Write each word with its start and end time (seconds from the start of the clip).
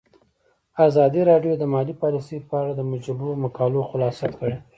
ازادي 0.87 1.21
راډیو 1.31 1.53
د 1.57 1.63
مالي 1.73 1.93
پالیسي 2.01 2.37
په 2.47 2.53
اړه 2.61 2.71
د 2.75 2.81
مجلو 2.91 3.29
مقالو 3.43 3.87
خلاصه 3.89 4.25
کړې. 4.37 4.55